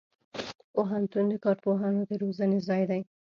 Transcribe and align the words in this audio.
پوهنتون 0.73 1.25
د 1.29 1.33
کارپوهانو 1.45 2.01
د 2.09 2.11
روزنې 2.21 2.59
ځای 2.67 2.83
دی. 2.89 3.01